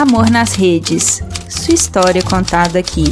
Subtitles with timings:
[0.00, 1.22] Amor nas Redes.
[1.46, 3.04] Sua história contada aqui.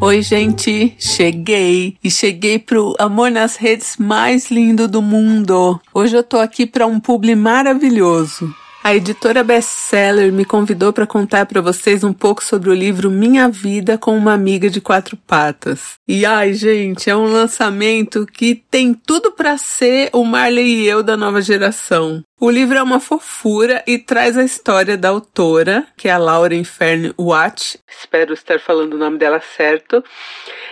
[0.00, 5.80] Oi, gente, cheguei e cheguei pro Amor nas Redes mais lindo do mundo.
[5.92, 8.54] Hoje eu tô aqui para um publi maravilhoso.
[8.82, 13.48] A editora Bestseller me convidou para contar para vocês um pouco sobre o livro Minha
[13.48, 15.98] Vida com uma Amiga de Quatro Patas.
[16.06, 21.02] E ai, gente, é um lançamento que tem tudo para ser o Marley e eu
[21.02, 22.22] da nova geração.
[22.40, 26.62] O livro é uma fofura e traz a história da autora, que é a Lauren
[26.62, 30.04] Fern Watt, espero estar falando o nome dela certo,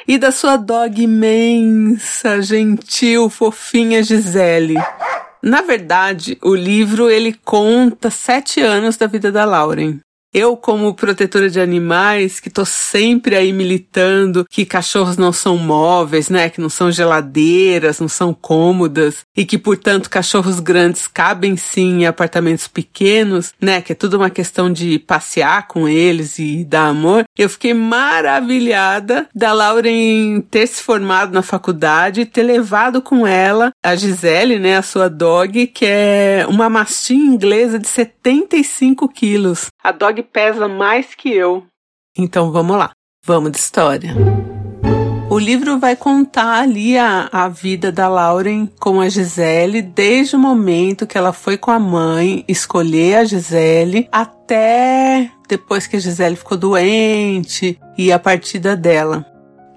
[0.07, 4.77] e da sua dog imensa, gentil, fofinha Gisele.
[5.47, 10.01] Na verdade, o livro ele conta sete anos da vida da Lauren.
[10.39, 16.29] Eu, como protetora de animais, que tô sempre aí militando que cachorros não são móveis,
[16.29, 16.51] né?
[16.51, 22.07] Que não são geladeiras, não são cômodas e que, portanto, cachorros grandes cabem sim em
[22.07, 23.81] apartamentos pequenos, né?
[23.81, 27.25] Que é tudo uma questão de passear com eles e dar amor.
[27.35, 33.71] Eu fiquei maravilhada da Lauren ter se formado na faculdade e ter levado com ela
[33.83, 34.77] a Gisele, né?
[34.77, 39.69] A sua dog, que é uma mastim inglesa de 75 quilos.
[39.83, 41.65] A dog pesa mais que eu.
[42.17, 42.91] Então vamos lá,
[43.25, 44.15] vamos de história.
[45.29, 50.39] O livro vai contar ali a, a vida da Lauren com a Gisele, desde o
[50.39, 56.37] momento que ela foi com a mãe escolher a Gisele até depois que a Gisele
[56.37, 59.27] ficou doente e a partida dela.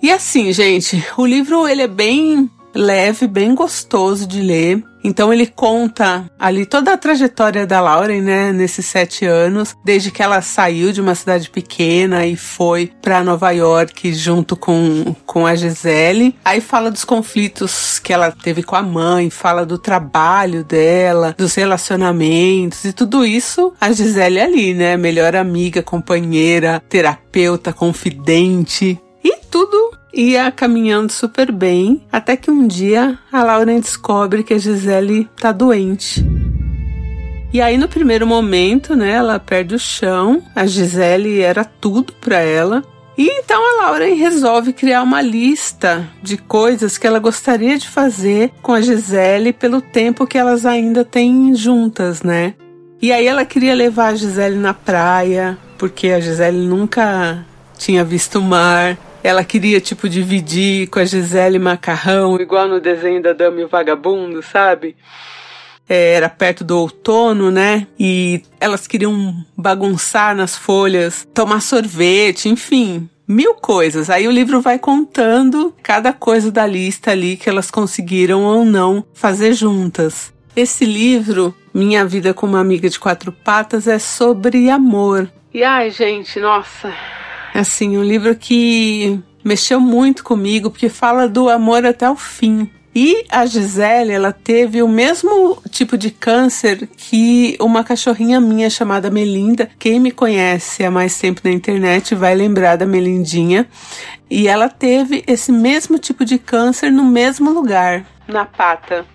[0.02, 4.83] E assim, gente, o livro ele é bem leve, bem gostoso de ler.
[5.03, 10.22] Então ele conta ali toda a trajetória da Lauren, né, nesses sete anos, desde que
[10.22, 15.55] ela saiu de uma cidade pequena e foi para Nova York junto com, com a
[15.55, 16.36] Gisele.
[16.44, 21.55] Aí fala dos conflitos que ela teve com a mãe, fala do trabalho dela, dos
[21.55, 29.89] relacionamentos e tudo isso a Gisele ali, né, melhor amiga, companheira, terapeuta, confidente e tudo
[30.14, 35.52] ia caminhando super bem, até que um dia a Lauren descobre que a Gisele tá
[35.52, 36.25] doente.
[37.52, 42.39] E aí no primeiro momento, né, ela perde o chão, a Gisele era tudo para
[42.39, 42.83] ela.
[43.17, 48.52] E então a Lauren resolve criar uma lista de coisas que ela gostaria de fazer
[48.61, 52.53] com a Gisele pelo tempo que elas ainda têm juntas, né?
[53.02, 57.45] E aí ela queria levar a Gisele na praia, porque a Gisele nunca
[57.77, 58.97] tinha visto o mar.
[59.24, 63.68] Ela queria, tipo, dividir com a Gisele macarrão, igual no desenho da Dama e o
[63.68, 64.96] Vagabundo, sabe?
[65.88, 67.88] É, era perto do outono, né?
[68.00, 74.10] E elas queriam bagunçar nas folhas, tomar sorvete, enfim, mil coisas.
[74.10, 79.04] Aí o livro vai contando cada coisa da lista ali que elas conseguiram ou não
[79.14, 80.32] fazer juntas.
[80.56, 85.30] Esse livro, Minha Vida com uma Amiga de Quatro Patas, é sobre amor.
[85.54, 86.94] E ai, gente, nossa,
[87.59, 92.70] Assim, um livro que mexeu muito comigo, porque fala do amor até o fim.
[92.95, 99.11] E a Gisele, ela teve o mesmo tipo de câncer que uma cachorrinha minha chamada
[99.11, 99.70] Melinda.
[99.77, 103.67] Quem me conhece há mais tempo na internet vai lembrar da Melindinha.
[104.31, 109.05] E ela teve esse mesmo tipo de câncer no mesmo lugar, na pata.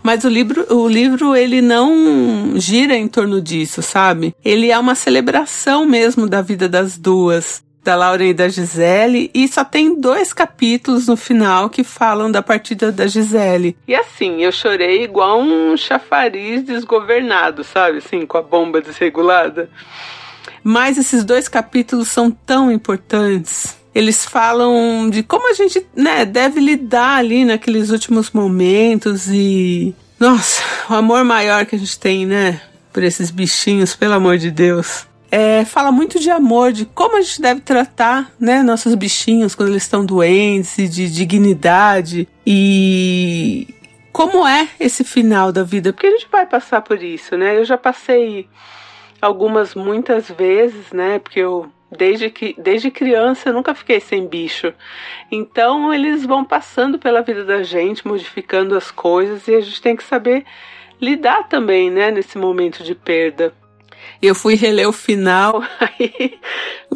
[0.00, 4.32] Mas o livro, o livro ele não gira em torno disso, sabe?
[4.44, 9.46] Ele é uma celebração mesmo da vida das duas da Lauren e da Gisele, e
[9.46, 13.76] só tem dois capítulos no final que falam da partida da Gisele.
[13.86, 17.98] E assim, eu chorei igual um chafariz desgovernado, sabe?
[17.98, 19.68] Assim, com a bomba desregulada.
[20.62, 26.58] Mas esses dois capítulos são tão importantes eles falam de como a gente né, deve
[26.58, 29.94] lidar ali naqueles últimos momentos e.
[30.18, 32.60] Nossa, o amor maior que a gente tem, né?
[32.92, 35.06] Por esses bichinhos, pelo amor de Deus.
[35.36, 39.70] É, fala muito de amor, de como a gente deve tratar né, nossos bichinhos quando
[39.70, 43.66] eles estão doentes, de dignidade e
[44.12, 47.58] como é esse final da vida, porque a gente vai passar por isso, né?
[47.58, 48.48] Eu já passei
[49.20, 51.18] algumas, muitas vezes, né?
[51.18, 54.72] Porque eu Desde, que, desde criança eu nunca fiquei sem bicho.
[55.32, 59.96] Então eles vão passando pela vida da gente, modificando as coisas e a gente tem
[59.96, 60.44] que saber
[61.00, 63.52] lidar também, né, nesse momento de perda.
[64.20, 66.34] Eu fui reler o final, aí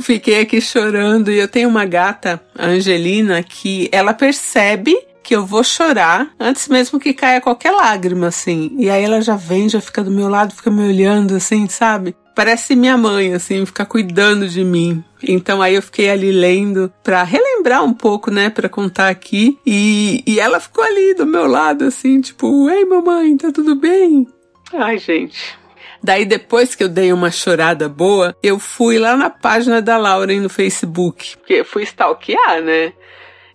[0.01, 4.97] fiquei aqui chorando e eu tenho uma gata, a Angelina, que ela percebe
[5.29, 8.75] que eu vou chorar antes mesmo que caia qualquer lágrima, assim.
[8.79, 12.17] E aí ela já vem, já fica do meu lado, fica me olhando, assim, sabe?
[12.35, 15.05] Parece minha mãe, assim, ficar cuidando de mim.
[15.23, 19.59] Então aí eu fiquei ali lendo para relembrar um pouco, né, para contar aqui.
[19.67, 24.27] E, e ela ficou ali do meu lado, assim, tipo, ei mamãe, tá tudo bem?
[24.73, 25.59] Ai, gente.
[26.03, 30.41] Daí depois que eu dei uma chorada boa, eu fui lá na página da Lauren
[30.41, 32.93] no Facebook, porque fui stalkear, né?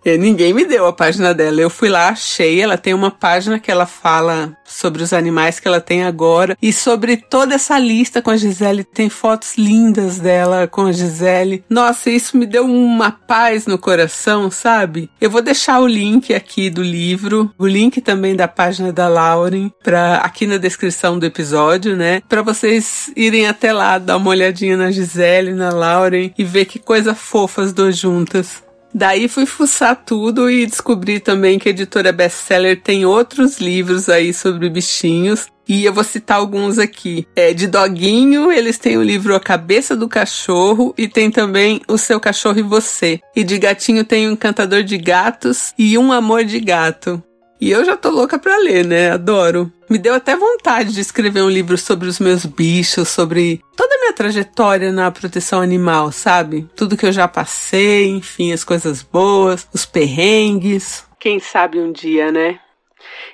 [0.04, 1.60] E ninguém me deu a página dela.
[1.60, 2.60] Eu fui lá, achei.
[2.60, 6.72] Ela tem uma página que ela fala sobre os animais que ela tem agora e
[6.72, 8.84] sobre toda essa lista com a Gisele.
[8.84, 11.64] Tem fotos lindas dela com a Gisele.
[11.70, 15.08] Nossa, isso me deu uma paz no coração, sabe?
[15.20, 19.70] Eu vou deixar o link aqui do livro, o link também da página da Lauren,
[19.82, 22.20] para aqui na descrição do episódio, né?
[22.28, 26.78] Para vocês irem até lá, dar uma olhadinha na Gisele, na Lauren e ver que
[26.78, 28.63] coisa fofa as duas juntas.
[28.94, 34.32] Daí fui fuçar tudo e descobri também que a editora Bestseller tem outros livros aí
[34.32, 35.48] sobre bichinhos.
[35.66, 37.26] E eu vou citar alguns aqui.
[37.34, 41.98] É, de doguinho, eles têm o livro A Cabeça do Cachorro e tem também O
[41.98, 43.20] Seu Cachorro e Você.
[43.34, 47.20] E de gatinho tem o Encantador de Gatos e Um Amor de Gato.
[47.64, 49.10] E eu já tô louca pra ler, né?
[49.10, 49.72] Adoro.
[49.88, 53.98] Me deu até vontade de escrever um livro sobre os meus bichos, sobre toda a
[54.00, 56.68] minha trajetória na proteção animal, sabe?
[56.76, 61.06] Tudo que eu já passei, enfim, as coisas boas, os perrengues.
[61.18, 62.60] Quem sabe um dia, né?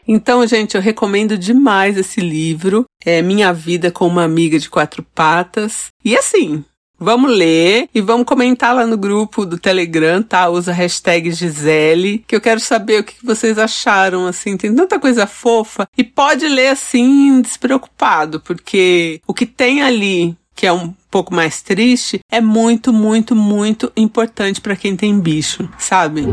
[0.06, 2.85] Então, gente, eu recomendo demais esse livro.
[3.05, 5.88] É Minha Vida com uma Amiga de Quatro Patas.
[6.05, 6.65] E assim,
[7.02, 10.50] Vamos ler e vamos comentar lá no grupo do Telegram, tá?
[10.50, 14.55] Usa a hashtag Gisele, que eu quero saber o que vocês acharam, assim.
[14.55, 15.88] Tem tanta coisa fofa.
[15.97, 21.62] E pode ler assim, despreocupado, porque o que tem ali, que é um pouco mais
[21.62, 26.26] triste, é muito, muito, muito importante para quem tem bicho, sabe?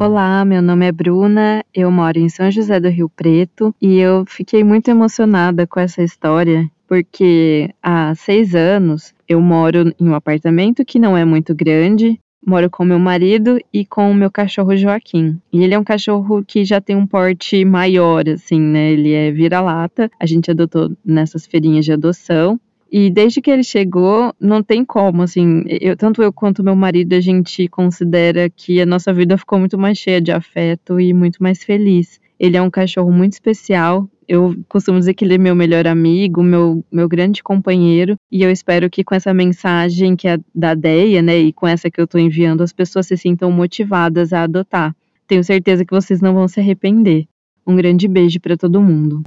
[0.00, 4.24] Olá, meu nome é Bruna, eu moro em São José do Rio Preto e eu
[4.26, 10.84] fiquei muito emocionada com essa história porque há seis anos eu moro em um apartamento
[10.84, 12.18] que não é muito grande.
[12.44, 15.38] Moro com meu marido e com o meu cachorro Joaquim.
[15.52, 18.92] E ele é um cachorro que já tem um porte maior, assim, né?
[18.92, 20.10] Ele é vira-lata.
[20.18, 22.58] A gente adotou nessas feirinhas de adoção.
[22.90, 27.12] E desde que ele chegou, não tem como, assim, eu, tanto eu quanto meu marido,
[27.12, 31.42] a gente considera que a nossa vida ficou muito mais cheia de afeto e muito
[31.42, 32.18] mais feliz.
[32.38, 36.40] Ele é um cachorro muito especial, eu costumo dizer que ele é meu melhor amigo,
[36.40, 41.20] meu, meu grande companheiro, e eu espero que com essa mensagem que é da Deia,
[41.20, 44.94] né, e com essa que eu estou enviando, as pessoas se sintam motivadas a adotar.
[45.26, 47.26] Tenho certeza que vocês não vão se arrepender.
[47.66, 49.22] Um grande beijo para todo mundo.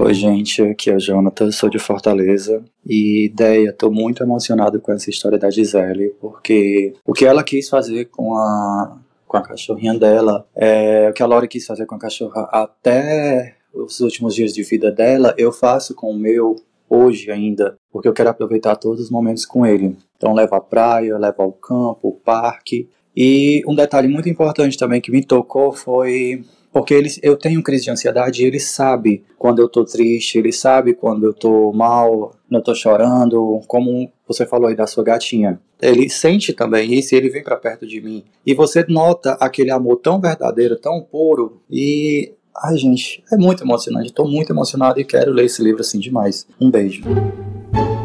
[0.00, 4.90] Oi, gente, aqui é o Jonathan, sou de Fortaleza e ideia, estou muito emocionado com
[4.92, 8.98] essa história da Gisele, porque o que ela quis fazer com a,
[9.30, 13.54] com a cachorrinha dela, é, o que a Laura quis fazer com a cachorra até
[13.72, 16.56] os últimos dias de vida dela, eu faço com o meu
[16.88, 19.96] hoje ainda, porque eu quero aproveitar todos os momentos com ele.
[20.16, 22.88] Então levo à praia, levo ao campo, ao parque.
[23.16, 27.84] E um detalhe muito importante também que me tocou foi porque ele, eu tenho crise
[27.84, 32.34] de ansiedade e ele sabe quando eu tô triste, ele sabe quando eu tô mal,
[32.48, 35.60] não tô chorando, como você falou aí da sua gatinha.
[35.80, 38.24] Ele sente também isso ele vem para perto de mim.
[38.46, 41.60] E você nota aquele amor tão verdadeiro, tão puro.
[41.70, 42.32] E
[42.62, 44.08] Ai, gente, é muito emocionante.
[44.08, 46.46] Estou muito emocionado e quero ler esse livro assim demais.
[46.60, 47.02] Um beijo.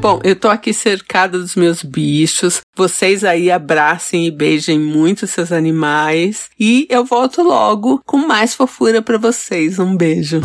[0.02, 2.62] Bom, eu tô aqui cercada dos meus bichos.
[2.76, 6.52] Vocês aí abracem e beijem muito seus animais.
[6.60, 9.80] E eu volto logo com mais fofura para vocês.
[9.80, 10.42] Um beijo.